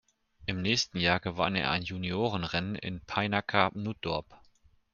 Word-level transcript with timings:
Im 0.47 0.63
nächsten 0.63 0.97
Jahr 0.97 1.19
gewann 1.19 1.55
er 1.55 1.69
ein 1.69 1.83
Juniorenrennen 1.83 2.73
in 2.75 3.01
Pijnacker-Nootdorp. 3.01 4.25